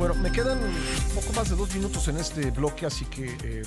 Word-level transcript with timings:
Bueno, 0.00 0.14
me 0.14 0.32
quedan 0.32 0.58
poco 1.14 1.30
más 1.36 1.50
de 1.50 1.56
dos 1.56 1.74
minutos 1.74 2.08
en 2.08 2.16
este 2.16 2.50
bloque, 2.52 2.86
así 2.86 3.04
que 3.04 3.36
eh, 3.44 3.62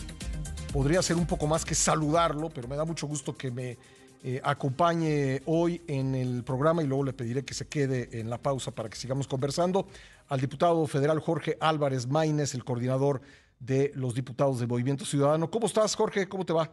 podría 0.74 1.00
ser 1.04 1.16
un 1.16 1.28
poco 1.28 1.46
más 1.46 1.63
que 1.63 1.75
saludarlo, 1.75 2.50
pero 2.50 2.67
me 2.67 2.75
da 2.75 2.86
mucho 2.86 3.06
gusto 3.06 3.38
que 3.38 3.52
me 3.52 3.77
eh, 4.24 4.42
acompañe 4.43 5.43
hoy 5.46 5.83
en 5.88 6.16
el 6.16 6.43
programa 6.43 6.82
y 6.82 6.88
luego 6.88 7.04
le 7.04 7.14
pediré 7.14 7.46
que 7.46 7.54
se 7.54 7.67
quede 7.67 8.20
en 8.20 8.32
la 8.32 8.39
pausa 8.39 8.73
para 8.73 8.89
que 8.89 8.96
sigamos 8.96 9.27
conversando 9.27 9.86
al 10.27 10.41
diputado 10.41 10.88
federal 10.88 11.20
Jorge 11.20 11.55
Álvarez 11.59 12.07
Maínez, 12.07 12.55
el 12.55 12.63
coordinador 12.65 13.21
de 13.59 13.91
los 13.93 14.15
diputados 14.15 14.57
del 14.57 14.70
Movimiento 14.70 15.05
Ciudadano. 15.05 15.52
¿Cómo 15.52 15.68
estás, 15.68 15.95
Jorge? 15.95 16.27
¿Cómo 16.27 16.47
te 16.47 16.54
va? 16.54 16.68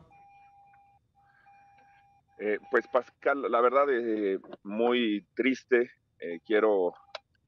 Eh, 2.38 2.58
pues 2.70 2.86
Pascal, 2.90 3.42
la 3.42 3.60
verdad 3.60 3.90
es 3.92 4.40
muy 4.62 5.22
triste. 5.34 5.90
quiero 6.46 6.94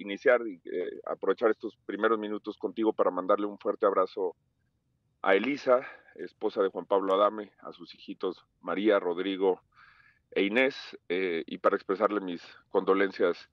iniciar 0.02 0.46
y 0.46 0.60
eh, 0.64 1.00
aprovechar 1.06 1.50
estos 1.50 1.76
primeros 1.86 2.18
minutos 2.18 2.58
contigo 2.58 2.92
para 2.92 3.10
mandarle 3.10 3.46
un 3.46 3.58
fuerte 3.58 3.86
abrazo 3.86 4.36
a 5.22 5.34
Elisa, 5.34 5.86
esposa 6.16 6.62
de 6.62 6.68
Juan 6.68 6.86
Pablo 6.86 7.14
Adame, 7.14 7.52
a 7.58 7.72
sus 7.72 7.94
hijitos 7.94 8.44
María, 8.60 8.98
Rodrigo 8.98 9.62
e 10.32 10.43
Inés, 10.43 10.76
eh, 11.08 11.44
y 11.46 11.58
para 11.58 11.76
expresarle 11.76 12.20
mis 12.20 12.43
condolencias 12.68 13.48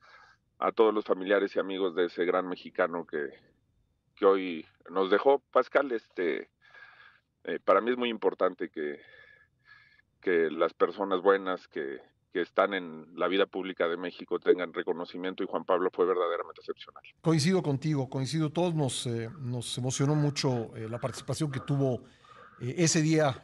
a 0.58 0.72
todos 0.72 0.94
los 0.94 1.06
familiares 1.06 1.56
y 1.56 1.60
amigos 1.60 1.96
de 1.96 2.06
ese 2.06 2.26
gran 2.26 2.48
mexicano 2.48 3.06
que, 3.06 3.30
hoy 4.26 4.66
nos 4.90 5.10
dejó. 5.10 5.40
Pascal, 5.52 5.92
este, 5.94 6.50
eh, 7.46 7.60
para 7.64 7.80
mí 7.80 7.92
es 7.92 7.98
muy 7.98 8.10
importante 8.10 8.70
que 8.70 9.00
las 10.52 10.74
personas 10.74 11.22
buenas 11.22 11.68
que, 11.70 12.02
que 12.32 12.42
están 12.42 12.74
en 12.74 13.08
la 13.16 13.28
vida 13.28 13.46
pública 13.46 13.88
de 13.88 13.98
México 13.98 14.40
tengan 14.40 14.74
reconocimiento 14.74 15.44
y 15.44 15.48
Juan 15.48 15.66
Pablo 15.66 15.90
fue 15.94 16.06
verdaderamente 16.06 16.62
excepcional. 16.62 17.04
Coincido 17.22 17.62
contigo, 17.64 18.10
coincido. 18.10 18.52
Todos 18.52 18.76
nos, 18.76 19.08
eh, 19.08 19.30
nos 19.40 19.78
emocionó 19.78 20.16
mucho 20.16 20.76
eh, 20.76 20.88
la 20.90 21.00
participación 21.00 21.52
que 21.52 21.60
tuvo 21.60 22.04
eh, 22.62 22.76
ese 22.78 23.02
día 23.02 23.42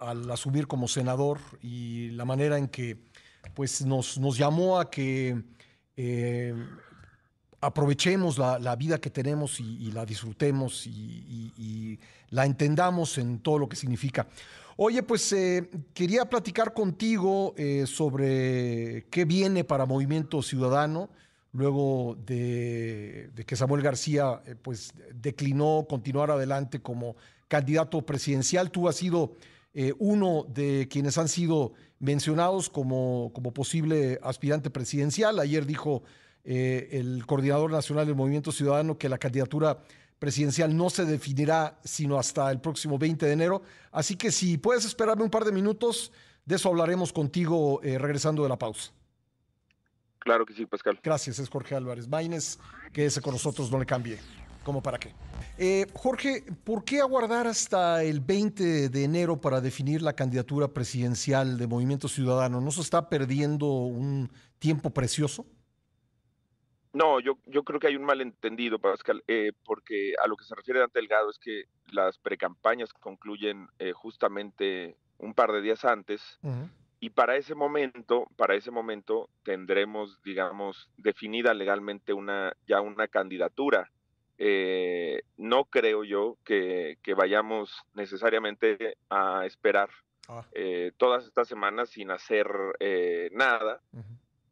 al 0.00 0.30
asumir 0.30 0.66
como 0.66 0.88
senador 0.88 1.38
y 1.60 2.10
la 2.10 2.24
manera 2.24 2.58
en 2.58 2.68
que 2.68 2.98
pues, 3.54 3.84
nos, 3.84 4.18
nos 4.18 4.38
llamó 4.38 4.78
a 4.78 4.90
que 4.90 5.42
aprovechemos 7.60 8.38
la, 8.38 8.76
vida 8.76 8.98
que 8.98 9.10
tenemos 9.10 9.58
y, 9.60 9.90
la 9.92 10.04
disfrutemos 10.04 10.86
y, 10.86 11.98
la 12.30 12.44
entendamos 12.44 13.18
en 13.18 13.38
todo 13.40 13.58
lo 13.58 13.68
que 13.68 13.76
significa. 13.76 14.26
Oye, 14.76 15.04
pues 15.04 15.32
eh, 15.32 15.70
quería 15.92 16.24
platicar 16.24 16.74
contigo 16.74 17.54
eh, 17.56 17.84
sobre 17.86 19.06
qué 19.08 19.24
viene 19.24 19.62
para 19.62 19.86
Movimiento 19.86 20.42
Ciudadano 20.42 21.10
luego 21.52 22.16
de, 22.26 23.30
que 23.46 23.54
Samuel 23.54 23.82
García 23.82 24.42
eh, 24.44 24.56
pues 24.60 24.92
declinó 25.14 25.86
continuar 25.88 26.32
adelante 26.32 26.80
como 26.80 27.14
candidato 27.46 28.02
presidencial. 28.02 28.72
Tú 28.72 28.88
has 28.88 28.96
sido 28.96 29.34
uno 29.98 30.46
de 30.54 30.86
quienes 30.88 31.18
han 31.18 31.26
sido 31.26 31.72
mencionados 31.98 32.70
como, 32.70 33.32
como 33.34 33.52
posible 33.52 34.20
aspirante 34.22 34.70
presidencial. 34.70 35.40
Ayer 35.40 35.66
dijo 35.66 36.04
el 36.44 37.26
coordinador 37.26 37.72
nacional 37.72 38.06
del 38.06 38.14
Movimiento 38.14 38.52
Ciudadano 38.52 38.98
que 38.98 39.08
la 39.08 39.18
candidatura 39.18 39.82
presidencial 40.24 40.74
no 40.74 40.88
se 40.88 41.04
definirá 41.04 41.78
sino 41.84 42.18
hasta 42.18 42.50
el 42.50 42.58
próximo 42.58 42.98
20 42.98 43.26
de 43.26 43.32
enero. 43.32 43.60
Así 43.92 44.16
que 44.16 44.32
si 44.32 44.56
puedes 44.56 44.86
esperarme 44.86 45.22
un 45.22 45.28
par 45.28 45.44
de 45.44 45.52
minutos, 45.52 46.10
de 46.46 46.54
eso 46.54 46.70
hablaremos 46.70 47.12
contigo 47.12 47.82
eh, 47.82 47.98
regresando 47.98 48.42
de 48.42 48.48
la 48.48 48.56
pausa. 48.56 48.90
Claro 50.20 50.46
que 50.46 50.54
sí, 50.54 50.64
Pascal. 50.64 50.98
Gracias, 51.02 51.38
es 51.38 51.50
Jorge 51.50 51.74
Álvarez 51.74 52.08
Maínez. 52.08 52.58
Quédese 52.90 53.20
con 53.20 53.34
nosotros, 53.34 53.70
no 53.70 53.78
le 53.78 53.84
cambie. 53.84 54.18
¿Cómo 54.62 54.82
para 54.82 54.96
qué? 54.96 55.12
Eh, 55.58 55.86
Jorge, 55.92 56.42
¿por 56.64 56.84
qué 56.84 57.00
aguardar 57.00 57.46
hasta 57.46 58.02
el 58.02 58.20
20 58.20 58.88
de 58.88 59.04
enero 59.04 59.38
para 59.38 59.60
definir 59.60 60.00
la 60.00 60.14
candidatura 60.14 60.68
presidencial 60.68 61.58
de 61.58 61.66
Movimiento 61.66 62.08
Ciudadano? 62.08 62.62
¿No 62.62 62.70
se 62.70 62.80
está 62.80 63.10
perdiendo 63.10 63.66
un 63.66 64.32
tiempo 64.58 64.88
precioso? 64.88 65.44
No, 66.94 67.18
yo, 67.18 67.38
yo 67.46 67.64
creo 67.64 67.80
que 67.80 67.88
hay 67.88 67.96
un 67.96 68.04
malentendido, 68.04 68.78
Pascal, 68.78 69.24
eh, 69.26 69.50
porque 69.64 70.14
a 70.22 70.28
lo 70.28 70.36
que 70.36 70.44
se 70.44 70.54
refiere 70.54 70.78
Dante 70.78 71.00
Delgado 71.00 71.28
es 71.28 71.40
que 71.40 71.64
las 71.90 72.18
precampañas 72.18 72.92
concluyen 72.92 73.66
eh, 73.80 73.90
justamente 73.92 74.96
un 75.18 75.34
par 75.34 75.50
de 75.50 75.60
días 75.60 75.84
antes 75.84 76.38
y 77.00 77.10
para 77.10 77.36
ese 77.36 77.56
momento, 77.56 78.28
para 78.36 78.54
ese 78.54 78.70
momento 78.70 79.28
tendremos, 79.42 80.22
digamos, 80.22 80.88
definida 80.96 81.52
legalmente 81.52 82.12
una 82.12 82.56
ya 82.68 82.80
una 82.80 83.08
candidatura. 83.08 83.90
Eh, 84.38 85.22
no 85.36 85.64
creo 85.64 86.04
yo 86.04 86.38
que, 86.44 86.96
vayamos 87.16 87.84
necesariamente 87.94 88.96
a 89.10 89.46
esperar 89.46 89.90
ah. 90.28 90.46
todas 90.96 91.24
estas 91.24 91.48
semanas 91.48 91.88
sin 91.90 92.12
hacer 92.12 92.46
nada, 93.32 93.80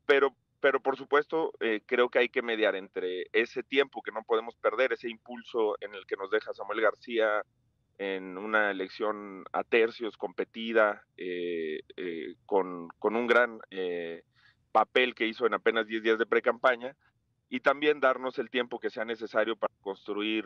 pero 0.06 0.34
pero 0.62 0.80
por 0.80 0.96
supuesto 0.96 1.52
eh, 1.58 1.82
creo 1.84 2.08
que 2.08 2.20
hay 2.20 2.28
que 2.28 2.40
mediar 2.40 2.76
entre 2.76 3.26
ese 3.32 3.64
tiempo 3.64 4.00
que 4.00 4.12
no 4.12 4.22
podemos 4.22 4.54
perder, 4.54 4.92
ese 4.92 5.10
impulso 5.10 5.74
en 5.80 5.92
el 5.92 6.06
que 6.06 6.16
nos 6.16 6.30
deja 6.30 6.54
Samuel 6.54 6.80
García 6.80 7.42
en 7.98 8.38
una 8.38 8.70
elección 8.70 9.44
a 9.52 9.64
tercios, 9.64 10.16
competida, 10.16 11.04
eh, 11.16 11.80
eh, 11.96 12.36
con, 12.46 12.86
con, 13.00 13.16
un 13.16 13.26
gran 13.26 13.58
papel 14.70 15.16
que 15.16 15.26
hizo 15.26 15.46
en 15.46 15.54
apenas 15.54 15.88
10 15.88 16.02
días 16.04 16.18
de 16.18 16.26
pre-campaña, 16.26 16.96
y 17.48 17.58
también 17.60 17.98
darnos 17.98 18.38
el 18.38 18.48
tiempo 18.48 18.78
que 18.78 18.90
sea 18.90 19.04
necesario 19.04 19.56
para 19.56 19.74
construir 19.80 20.44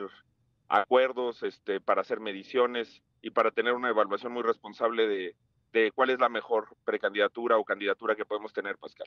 acuerdos, 0.68 1.42
este, 1.42 1.78
para 1.78 2.00
hacer 2.00 2.20
mediciones 2.20 3.02
y 3.20 3.30
para 3.30 3.50
tener 3.50 3.74
una 3.74 3.90
evaluación 3.90 4.32
muy 4.32 4.42
responsable 4.42 5.06
de, 5.06 5.36
de 5.76 5.92
cuál 5.92 6.08
es 6.08 6.18
la 6.18 6.30
mejor 6.30 6.74
precandidatura 6.84 7.58
o 7.58 7.64
candidatura 7.64 8.16
que 8.16 8.24
podemos 8.24 8.52
tener, 8.52 8.78
Pascal. 8.78 9.06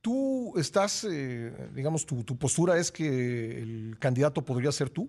Tú 0.00 0.52
estás, 0.56 1.04
eh, 1.04 1.52
digamos, 1.72 2.04
tu, 2.06 2.36
postura 2.36 2.76
es 2.76 2.90
que 2.90 3.62
el 3.62 3.96
candidato 4.00 4.42
podría 4.42 4.72
ser 4.72 4.90
tú. 4.90 5.08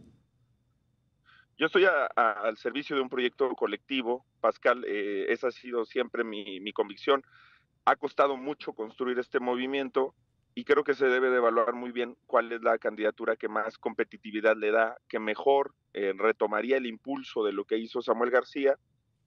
Yo 1.58 1.66
estoy 1.66 1.86
al 2.16 2.58
servicio 2.58 2.96
de 2.96 3.02
un 3.02 3.10
proyecto 3.10 3.50
colectivo, 3.56 4.24
Pascal, 4.40 4.86
eh, 4.88 5.26
esa 5.30 5.48
ha 5.48 5.52
sido 5.52 5.84
siempre 5.84 6.24
mi, 6.24 6.72
convicción. 6.74 7.24
Ha 7.86 7.96
costado 7.96 8.38
mucho 8.38 8.74
construir 8.74 9.18
este 9.18 9.40
movimiento 9.40 10.14
y 10.54 10.64
creo 10.64 10.84
que 10.84 10.94
se 10.94 11.08
debe 11.08 11.32
de 11.32 11.38
evaluar 11.38 11.74
muy 11.74 11.92
bien 11.92 12.16
cuál 12.28 12.52
es 12.52 12.62
la 12.62 12.78
candidatura 12.78 13.36
que 13.36 13.48
más 13.48 13.80
competitividad 13.80 14.56
le 14.56 14.72
da, 14.72 14.98
que 15.08 15.20
mejor 15.20 15.74
eh, 15.94 16.14
retomaría 16.16 16.78
el 16.78 16.86
impulso 16.86 17.44
de 17.44 17.52
lo 17.52 17.66
que 17.66 17.78
hizo 17.78 18.02
Samuel 18.02 18.30
García 18.30 18.78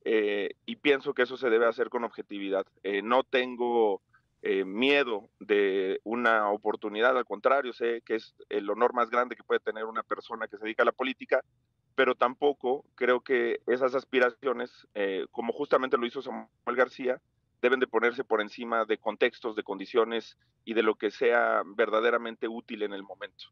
eh, 0.04 0.50
y 0.66 0.76
pienso 0.76 1.14
que 1.14 1.22
eso 1.22 1.36
se 1.36 1.50
debe 1.50 1.66
hacer 1.66 1.88
con 1.88 2.04
objetividad. 2.04 2.66
Eh, 2.82 3.02
no 3.02 3.22
tengo 3.22 4.02
eh, 4.42 4.64
miedo 4.64 5.28
de 5.38 6.00
una 6.04 6.50
oportunidad, 6.50 7.16
al 7.16 7.24
contrario, 7.24 7.72
sé 7.72 8.02
que 8.04 8.16
es 8.16 8.34
el 8.48 8.68
honor 8.68 8.94
más 8.94 9.10
grande 9.10 9.36
que 9.36 9.44
puede 9.44 9.60
tener 9.60 9.84
una 9.84 10.02
persona 10.02 10.48
que 10.48 10.56
se 10.56 10.64
dedica 10.64 10.82
a 10.82 10.86
la 10.86 10.92
política, 10.92 11.42
pero 11.94 12.14
tampoco 12.14 12.84
creo 12.94 13.20
que 13.20 13.60
esas 13.66 13.94
aspiraciones, 13.94 14.88
como 15.30 15.52
justamente 15.52 15.98
lo 15.98 16.06
hizo 16.06 16.22
Samuel 16.22 16.48
García, 16.66 17.20
deben 17.60 17.80
de 17.80 17.86
ponerse 17.86 18.24
por 18.24 18.40
encima 18.40 18.86
de 18.86 18.96
contextos, 18.96 19.54
de 19.56 19.62
condiciones 19.62 20.38
y 20.64 20.72
de 20.72 20.82
lo 20.82 20.94
que 20.94 21.10
sea 21.10 21.62
verdaderamente 21.76 22.48
útil 22.48 22.82
en 22.82 22.94
el 22.94 23.02
momento. 23.02 23.44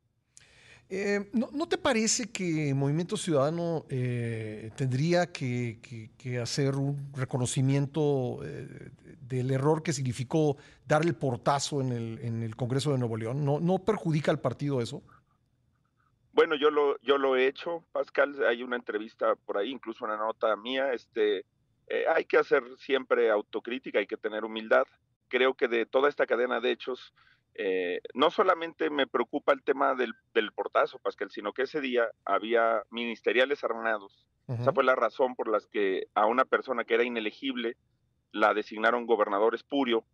Eh, 0.93 1.31
¿no, 1.33 1.69
te 1.69 1.78
parece 1.78 2.33
que 2.33 2.75
Movimiento 2.75 3.17
Ciudadano 3.17 3.87
eh, 3.89 4.73
tendría 4.77 5.31
que, 5.31 5.78
hacer 6.43 6.75
un 6.75 7.12
reconocimiento 7.15 8.41
eh, 8.43 8.91
del 9.21 9.53
error 9.53 9.84
que 9.84 9.93
significó 9.93 10.56
dar 10.84 11.03
el 11.03 11.15
portazo 11.15 11.81
en 11.81 11.93
el, 12.43 12.56
Congreso 12.56 12.91
de 12.91 12.99
Nuevo 12.99 13.17
León? 13.17 13.45
¿No, 13.45 13.61
¿No 13.61 13.78
perjudica 13.78 14.33
al 14.33 14.41
partido 14.41 14.81
eso? 14.81 15.01
Bueno, 16.33 16.56
yo 16.56 16.73
lo, 16.73 17.01
yo 17.03 17.19
lo 17.19 17.36
he 17.36 17.47
hecho, 17.47 17.84
Pascal, 17.93 18.45
hay 18.45 18.65
una 18.65 18.75
entrevista 18.75 19.36
por 19.36 19.59
ahí, 19.59 19.71
incluso 19.71 20.04
una 20.04 20.16
nota 20.16 20.57
mía, 20.57 20.93
este, 20.93 21.45
hay 22.13 22.25
que 22.25 22.39
hacer 22.39 22.65
siempre 22.78 23.31
autocrítica, 23.31 24.01
hay 24.01 24.09
que 24.09 24.16
tener 24.16 24.45
humildad. 24.45 24.89
Creo 25.28 25.54
que 25.54 25.69
de 25.69 25.86
toda 25.86 26.09
esta 26.09 26.27
cadena 26.27 26.59
de 26.60 26.72
hechos, 26.72 27.15
eh, 27.62 28.01
no 28.15 28.30
solamente 28.30 28.89
me 28.89 29.07
preocupa 29.07 29.53
el 29.53 29.62
tema 29.62 29.95
del, 29.95 30.15
portazo, 30.54 30.98
Pascal, 30.98 31.30
sino 31.30 31.53
que 31.53 31.62
ese 31.62 31.83
día 31.83 32.09
había 32.24 32.84
ministeriales 32.89 33.62
armados. 33.62 34.27
Esa 34.48 34.72
fue 34.72 34.83
la 34.83 34.97
razón 34.97 35.36
por 35.36 35.47
la 35.47 35.59
que 35.71 36.09
a 36.15 36.24
una 36.24 36.47
persona 36.47 36.84
que 36.84 36.95
era 36.95 37.04
inelegible 37.04 37.77
la 38.33 38.54
designaron 38.54 39.07
gobernador 39.07 39.54
espurio, 39.54 40.04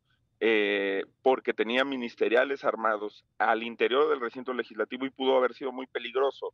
eh, 0.40 1.04
porque 1.22 1.54
tenía 1.54 1.84
ministeriales 1.84 2.64
armados 2.64 3.24
al 3.38 3.62
interior 3.62 4.10
del 4.10 4.20
recinto 4.20 4.52
legislativo 4.52 5.06
y 5.06 5.10
pudo 5.10 5.36
haber 5.36 5.54
sido 5.54 5.70
muy 5.70 5.86
peligroso 5.86 6.52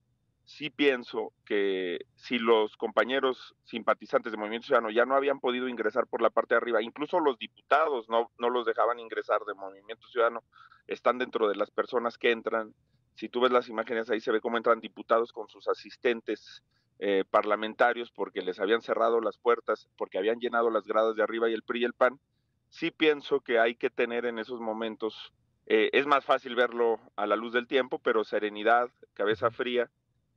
sí 0.52 0.68
pienso 0.68 1.32
que 1.46 2.04
si 2.14 2.38
los 2.38 2.76
compañeros 2.76 3.54
simpatizantes 3.64 4.32
de 4.32 4.38
Movimiento 4.38 4.66
Ciudadano 4.66 4.90
ya 4.90 5.06
no 5.06 5.16
habían 5.16 5.40
podido 5.40 5.66
ingresar 5.66 6.06
por 6.06 6.20
la 6.20 6.28
parte 6.28 6.54
de 6.54 6.58
arriba, 6.58 6.82
incluso 6.82 7.20
los 7.20 7.38
diputados 7.38 8.08
no, 8.10 8.30
no 8.38 8.50
los 8.50 8.66
dejaban 8.66 8.98
ingresar 8.98 9.40
de 9.46 9.54
Movimiento 9.54 10.06
Ciudadano, 10.08 10.42
están 10.86 11.16
dentro 11.16 11.48
de 11.48 11.56
las 11.56 11.70
personas 11.70 12.18
que 12.18 12.32
entran 12.32 12.74
Si 13.14 13.28
tú 13.28 13.40
ves 13.40 13.50
las 13.50 13.68
imágenes 13.68 14.10
ahí 14.10 14.20
se 14.20 14.32
ve 14.32 14.40
cómo 14.40 14.58
entran 14.58 14.80
diputados 14.80 15.32
con 15.32 15.48
sus 15.48 15.68
asistentes 15.68 16.62
eh, 16.98 17.24
parlamentarios 17.30 18.10
porque 18.10 18.42
les 18.42 18.60
habían 18.60 18.82
cerrado 18.82 19.20
las 19.20 19.38
puertas, 19.38 19.88
porque 19.96 20.18
habían 20.18 20.38
llenado 20.38 20.70
las 20.70 20.84
gradas 20.86 21.16
de 21.16 21.22
arriba 21.22 21.48
y 21.48 21.54
el 21.54 21.62
PRI 21.62 21.80
y 21.80 21.84
el 21.84 21.94
PAN. 21.94 22.20
Sí 22.68 22.90
pienso 22.90 23.40
que 23.40 23.58
hay 23.58 23.74
que 23.74 23.90
tener 23.90 24.26
en 24.26 24.38
esos 24.38 24.60
momentos, 24.60 25.32
eh, 25.66 25.88
es 25.92 26.06
más 26.06 26.24
fácil 26.26 26.54
verlo 26.54 27.00
a 27.16 27.26
la 27.26 27.36
luz 27.36 27.54
del 27.54 27.66
tiempo, 27.66 27.98
pero 27.98 28.24
serenidad, 28.24 28.90
cabeza 29.14 29.50
fría, 29.50 29.90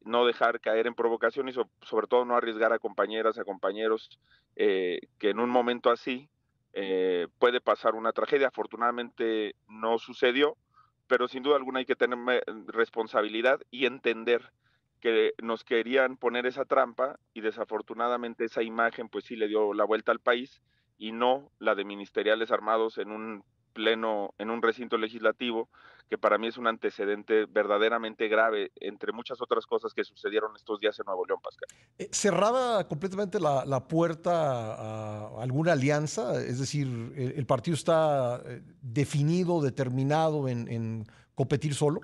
no 0.05 0.25
dejar 0.25 0.61
caer 0.61 0.87
en 0.87 0.95
provocación 0.95 1.49
y 1.49 1.53
sobre 1.53 2.07
todo 2.07 2.23
no 2.23 2.37
arriesgar 2.37 2.71
a 2.71 2.79
compañeras, 2.79 3.37
a 3.37 3.43
compañeros 3.43 4.09
eh, 4.55 4.99
que 5.19 5.31
en 5.31 5.39
un 5.39 5.49
momento 5.49 5.89
así 5.89 6.29
puede 7.39 7.61
pasar 7.61 7.95
una 7.95 8.11
tragedia. 8.11 8.49
Afortunadamente 8.49 9.55
no 9.69 9.97
sucedió, 9.97 10.57
pero 11.07 11.29
sin 11.29 11.41
duda 11.41 11.55
alguna 11.55 11.79
hay 11.79 11.85
que 11.85 11.95
tener 11.95 12.43
responsabilidad 12.67 13.61
y 13.71 13.85
entender 13.85 14.51
que 15.05 15.33
nos 15.41 15.63
querían 15.63 16.17
poner 16.17 16.47
esa 16.47 16.65
trampa 16.65 17.19
y 17.33 17.41
desafortunadamente 17.41 18.45
esa 18.45 18.63
imagen 18.63 19.07
pues 19.07 19.25
sí 19.25 19.35
le 19.35 19.47
dio 19.47 19.73
la 19.73 19.85
vuelta 19.85 20.11
al 20.11 20.19
país 20.19 20.61
y 20.97 21.11
no 21.11 21.51
la 21.59 21.75
de 21.75 21.85
ministeriales 21.85 22.51
armados 22.51 22.97
en 22.97 23.11
un 23.11 23.43
pleno, 23.75 24.33
en 24.39 24.49
un 24.49 24.61
recinto 24.61 24.97
legislativo, 24.97 25.69
que 26.09 26.17
para 26.17 26.37
mí 26.37 26.47
es 26.47 26.57
un 26.57 26.65
antecedente 26.65 27.45
verdaderamente 27.45 28.27
grave, 28.27 28.71
entre 28.77 29.11
muchas 29.11 29.41
otras 29.41 29.65
cosas 29.65 29.93
que 29.93 30.03
sucedieron 30.03 30.55
estos 30.55 30.79
días 30.79 30.97
en 30.99 31.05
Nuevo 31.05 31.25
León, 31.25 31.39
Pascal. 31.43 31.67
Eh, 31.99 32.07
¿Cerrada 32.11 32.87
completamente 32.87 33.39
la, 33.39 33.87
puerta 33.87 34.75
a 34.75 35.43
alguna 35.43 35.73
alianza? 35.73 36.41
Es 36.41 36.59
decir, 36.59 36.87
¿el, 37.15 37.45
partido 37.45 37.75
está 37.75 38.41
eh, 38.45 38.61
definido, 38.81 39.61
determinado 39.61 40.47
en, 40.47 41.05
competir 41.35 41.75
solo? 41.75 41.99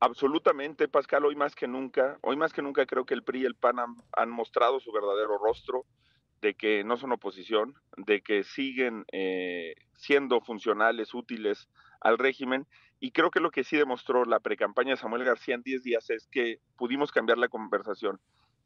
Absolutamente, 0.00 0.88
Pascal, 0.88 1.24
hoy 1.24 1.36
más 1.36 1.54
que 1.54 1.68
nunca, 1.68 2.18
hoy 2.22 2.36
más 2.36 2.52
que 2.52 2.60
nunca 2.60 2.84
creo 2.86 3.04
que 3.04 3.14
el 3.14 3.22
PRI 3.22 3.42
y 3.42 3.44
el 3.44 3.54
PAN 3.54 3.76
han 4.16 4.30
mostrado 4.30 4.80
su 4.80 4.90
verdadero 4.90 5.38
rostro 5.38 5.86
de 6.42 6.54
que 6.54 6.82
no 6.82 6.96
son 6.96 7.12
oposición, 7.12 7.74
de 7.96 8.20
que 8.20 8.42
siguen 8.42 9.04
eh, 9.12 9.76
siendo 9.94 10.40
funcionales, 10.40 11.14
útiles 11.14 11.68
al 12.00 12.18
régimen. 12.18 12.66
Y 12.98 13.12
creo 13.12 13.30
que 13.30 13.40
lo 13.40 13.52
que 13.52 13.64
sí 13.64 13.76
demostró 13.76 14.24
la 14.24 14.40
precampaña 14.40 14.90
de 14.90 14.96
Samuel 14.96 15.24
García 15.24 15.54
en 15.54 15.62
10 15.62 15.82
días 15.84 16.10
es 16.10 16.26
que 16.26 16.58
pudimos 16.76 17.12
cambiar 17.12 17.38
la 17.38 17.48
conversación. 17.48 18.20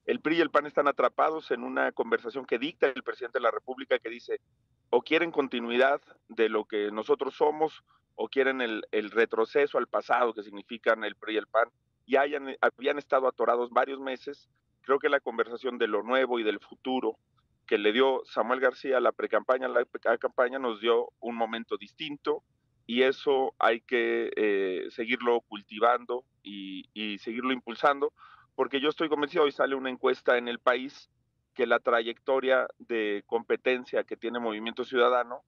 El 0.06 0.20
PRI 0.20 0.38
y 0.38 0.40
el 0.40 0.50
PAN 0.50 0.66
están 0.66 0.88
atrapados 0.88 1.50
en 1.50 1.64
una 1.64 1.92
conversación 1.92 2.46
que 2.46 2.58
dicta 2.58 2.86
el 2.86 3.02
presidente 3.02 3.38
de 3.38 3.42
la 3.42 3.50
República 3.50 3.98
que 3.98 4.08
dice 4.08 4.40
o 4.88 5.02
quieren 5.02 5.30
continuidad 5.32 6.00
de 6.28 6.48
lo 6.48 6.64
que 6.64 6.90
nosotros 6.92 7.34
somos 7.34 7.82
o 8.14 8.28
quieren 8.28 8.60
el, 8.62 9.10
retroceso 9.10 9.78
al 9.78 9.88
pasado 9.88 10.32
que 10.32 10.44
significan 10.44 11.04
el 11.04 11.16
PRI 11.16 11.34
y 11.34 11.38
el 11.38 11.46
PAN 11.46 11.68
y 12.06 12.16
hayan, 12.16 12.56
habían 12.60 12.98
estado 12.98 13.28
atorados 13.28 13.70
varios 13.70 14.00
meses. 14.00 14.48
Creo 14.82 14.98
que 14.98 15.08
la 15.08 15.20
conversación 15.20 15.76
de 15.76 15.88
lo 15.88 16.04
nuevo 16.04 16.38
y 16.38 16.44
del 16.44 16.60
futuro 16.60 17.18
que 17.66 17.78
le 17.78 17.92
dio 17.92 18.22
Samuel 18.26 18.60
García 18.60 19.00
la 19.00 19.12
precampaña, 19.12 19.68
la 19.68 19.84
campaña 20.18 20.58
nos 20.58 20.80
dio 20.80 21.10
un 21.20 21.34
momento 21.34 21.76
distinto 21.76 22.42
y 22.86 23.02
eso 23.02 23.54
hay 23.58 23.80
que 23.80 24.30
eh, 24.36 24.86
seguirlo 24.90 25.40
cultivando 25.40 26.24
y, 26.42 26.88
y, 26.94 27.18
seguirlo 27.18 27.52
impulsando, 27.52 28.12
porque 28.54 28.80
yo 28.80 28.88
estoy 28.88 29.08
convencido, 29.08 29.44
hoy 29.44 29.52
sale 29.52 29.74
una 29.74 29.90
encuesta 29.90 30.38
en 30.38 30.46
el 30.46 30.60
país 30.60 31.10
que 31.54 31.66
la 31.66 31.80
trayectoria 31.80 32.68
de 32.78 33.24
competencia 33.26 34.04
que 34.04 34.16
tiene 34.16 34.38
Movimiento 34.38 34.84
Ciudadano 34.84 35.42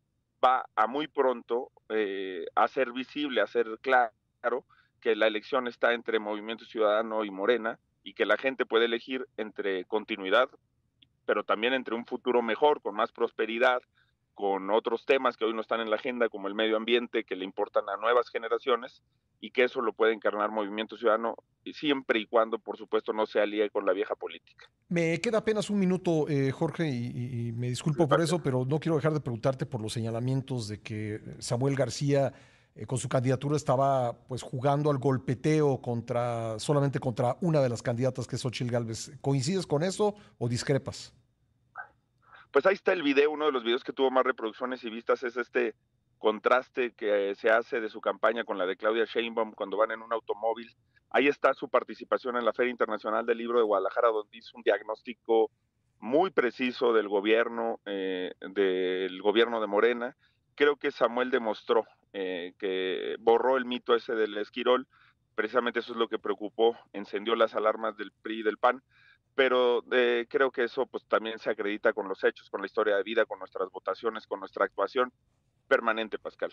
va 0.44 0.66
a 0.74 0.86
muy 0.86 1.06
pronto 1.06 1.70
eh, 1.88 2.46
a 2.54 2.66
ser 2.66 2.92
visible, 2.92 3.40
a 3.40 3.46
ser 3.46 3.78
claro 3.80 4.64
que 5.00 5.14
la 5.14 5.26
elección 5.26 5.68
está 5.68 5.92
entre 5.92 6.18
Movimiento 6.18 6.64
Ciudadano 6.64 7.24
y 7.24 7.30
Morena 7.30 7.78
y 8.02 8.14
que 8.14 8.26
la 8.26 8.36
gente 8.36 8.66
puede 8.66 8.86
elegir 8.86 9.26
entre 9.36 9.84
continuidad 9.84 10.48
pero 11.28 11.44
también 11.44 11.74
entre 11.74 11.94
un 11.94 12.06
futuro 12.06 12.40
mejor, 12.40 12.80
con 12.80 12.94
más 12.94 13.12
prosperidad, 13.12 13.82
con 14.32 14.70
otros 14.70 15.04
temas 15.04 15.36
que 15.36 15.44
hoy 15.44 15.52
no 15.52 15.60
están 15.60 15.82
en 15.82 15.90
la 15.90 15.96
agenda, 15.96 16.30
como 16.30 16.48
el 16.48 16.54
medio 16.54 16.78
ambiente, 16.78 17.24
que 17.24 17.36
le 17.36 17.44
importan 17.44 17.86
a 17.90 17.98
nuevas 17.98 18.30
generaciones, 18.30 19.02
y 19.38 19.50
que 19.50 19.64
eso 19.64 19.82
lo 19.82 19.92
puede 19.92 20.14
encarnar 20.14 20.50
Movimiento 20.50 20.96
Ciudadano, 20.96 21.36
siempre 21.74 22.18
y 22.18 22.24
cuando, 22.24 22.58
por 22.58 22.78
supuesto, 22.78 23.12
no 23.12 23.26
se 23.26 23.40
alíe 23.40 23.68
con 23.68 23.84
la 23.84 23.92
vieja 23.92 24.14
política. 24.14 24.70
Me 24.88 25.20
queda 25.20 25.38
apenas 25.38 25.68
un 25.68 25.78
minuto, 25.78 26.26
eh, 26.30 26.50
Jorge, 26.50 26.88
y, 26.88 27.52
me 27.52 27.68
disculpo 27.68 28.08
por 28.08 28.22
eso, 28.22 28.42
pero 28.42 28.64
no 28.64 28.80
quiero 28.80 28.96
dejar 28.96 29.12
de 29.12 29.20
preguntarte 29.20 29.66
por 29.66 29.82
los 29.82 29.92
señalamientos 29.92 30.68
de 30.68 30.80
que 30.80 31.20
Samuel 31.40 31.76
García 31.76 32.32
eh, 32.74 32.86
con 32.86 32.96
su 32.96 33.10
candidatura 33.10 33.54
estaba 33.54 34.16
pues 34.28 34.40
jugando 34.40 34.90
al 34.90 34.96
golpeteo 34.96 35.82
contra 35.82 36.58
solamente 36.58 37.00
contra 37.00 37.36
una 37.42 37.60
de 37.60 37.68
las 37.68 37.82
candidatas 37.82 38.26
que 38.26 38.36
es 38.36 38.42
Xochitl 38.42 38.70
Galvez. 38.70 39.10
¿Coincides 39.20 39.66
con 39.66 39.82
eso 39.82 40.14
o 40.38 40.48
discrepas? 40.48 41.12
Pues 42.58 42.66
ahí 42.66 42.74
está 42.74 42.92
el 42.92 43.04
video, 43.04 43.30
uno 43.30 43.46
de 43.46 43.52
los 43.52 43.62
videos 43.62 43.84
que 43.84 43.92
tuvo 43.92 44.10
más 44.10 44.24
reproducciones 44.24 44.82
y 44.82 44.90
vistas 44.90 45.22
es 45.22 45.36
este 45.36 45.76
contraste 46.18 46.92
que 46.92 47.36
se 47.36 47.50
hace 47.50 47.80
de 47.80 47.88
su 47.88 48.00
campaña 48.00 48.42
con 48.42 48.58
la 48.58 48.66
de 48.66 48.76
Claudia 48.76 49.04
Sheinbaum 49.04 49.52
cuando 49.52 49.76
van 49.76 49.92
en 49.92 50.02
un 50.02 50.12
automóvil. 50.12 50.68
Ahí 51.10 51.28
está 51.28 51.54
su 51.54 51.68
participación 51.68 52.36
en 52.36 52.44
la 52.44 52.52
Feria 52.52 52.72
Internacional 52.72 53.24
del 53.24 53.38
Libro 53.38 53.60
de 53.60 53.64
Guadalajara, 53.64 54.08
donde 54.08 54.38
hizo 54.38 54.56
un 54.56 54.64
diagnóstico 54.64 55.52
muy 56.00 56.30
preciso 56.30 56.92
del 56.92 57.06
gobierno, 57.06 57.78
eh, 57.86 58.32
del 58.40 59.22
gobierno 59.22 59.60
de 59.60 59.66
Morena. 59.68 60.16
Creo 60.56 60.74
que 60.78 60.90
Samuel 60.90 61.30
demostró 61.30 61.86
eh, 62.12 62.54
que 62.58 63.14
borró 63.20 63.56
el 63.56 63.66
mito 63.66 63.94
ese 63.94 64.16
del 64.16 64.36
Esquirol. 64.36 64.88
Precisamente 65.36 65.78
eso 65.78 65.92
es 65.92 65.98
lo 65.98 66.08
que 66.08 66.18
preocupó, 66.18 66.76
encendió 66.92 67.36
las 67.36 67.54
alarmas 67.54 67.96
del 67.96 68.10
PRI 68.10 68.40
y 68.40 68.42
del 68.42 68.58
PAN 68.58 68.82
pero 69.38 69.84
eh, 69.92 70.26
creo 70.28 70.50
que 70.50 70.64
eso 70.64 70.84
pues 70.86 71.04
también 71.04 71.38
se 71.38 71.48
acredita 71.48 71.92
con 71.92 72.08
los 72.08 72.24
hechos, 72.24 72.50
con 72.50 72.60
la 72.60 72.66
historia 72.66 72.96
de 72.96 73.04
vida, 73.04 73.24
con 73.24 73.38
nuestras 73.38 73.70
votaciones, 73.70 74.26
con 74.26 74.40
nuestra 74.40 74.64
actuación 74.64 75.12
permanente, 75.68 76.18
Pascal. 76.18 76.50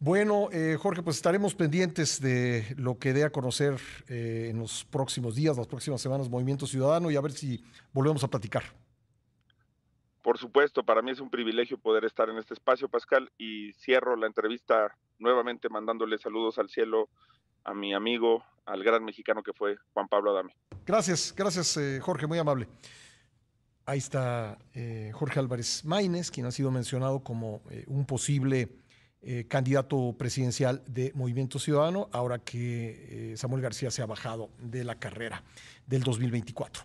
Bueno, 0.00 0.48
eh, 0.50 0.78
Jorge, 0.80 1.02
pues 1.02 1.16
estaremos 1.16 1.54
pendientes 1.54 2.22
de 2.22 2.74
lo 2.78 2.98
que 2.98 3.12
dé 3.12 3.24
a 3.24 3.30
conocer 3.30 3.78
eh, 4.08 4.48
en 4.50 4.60
los 4.60 4.82
próximos 4.86 5.34
días, 5.34 5.58
las 5.58 5.66
próximas 5.66 6.00
semanas, 6.00 6.30
Movimiento 6.30 6.66
Ciudadano, 6.66 7.10
y 7.10 7.16
a 7.16 7.20
ver 7.20 7.32
si 7.32 7.62
volvemos 7.92 8.24
a 8.24 8.28
platicar. 8.28 8.62
Por 10.22 10.38
supuesto, 10.38 10.82
para 10.82 11.02
mí 11.02 11.10
es 11.10 11.20
un 11.20 11.28
privilegio 11.28 11.76
poder 11.76 12.06
estar 12.06 12.30
en 12.30 12.38
este 12.38 12.54
espacio, 12.54 12.88
Pascal, 12.88 13.30
y 13.36 13.74
cierro 13.74 14.16
la 14.16 14.26
entrevista 14.26 14.96
nuevamente 15.18 15.68
mandándole 15.68 16.16
saludos 16.16 16.58
al 16.58 16.70
cielo 16.70 17.10
a 17.64 17.74
mi 17.74 17.94
amigo, 17.94 18.44
al 18.66 18.82
gran 18.82 19.04
mexicano 19.04 19.42
que 19.42 19.52
fue 19.52 19.76
Juan 19.92 20.08
Pablo 20.08 20.30
Adame. 20.30 20.54
Gracias, 20.86 21.34
gracias 21.36 21.76
eh, 21.76 22.00
Jorge, 22.00 22.26
muy 22.26 22.38
amable. 22.38 22.68
Ahí 23.84 23.98
está 23.98 24.58
eh, 24.74 25.10
Jorge 25.12 25.40
Álvarez 25.40 25.84
Maínez, 25.84 26.30
quien 26.30 26.46
ha 26.46 26.50
sido 26.52 26.70
mencionado 26.70 27.20
como 27.20 27.62
eh, 27.70 27.84
un 27.86 28.06
posible 28.06 28.68
candidato 29.46 30.16
presidencial 30.18 30.82
de 30.84 31.12
Movimiento 31.14 31.60
Ciudadano, 31.60 32.08
ahora 32.10 32.40
que 32.40 33.34
Samuel 33.36 33.62
García 33.62 33.92
se 33.92 34.02
ha 34.02 34.06
bajado 34.06 34.50
de 34.58 34.82
la 34.82 34.96
carrera 34.96 35.44
del 35.86 36.02
2024. 36.02 36.82